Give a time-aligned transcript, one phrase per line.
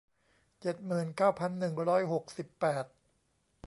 [0.61, 2.85] เจ็ดหมื่นเก้าพันหนึ่งร้อยหกสิบแปด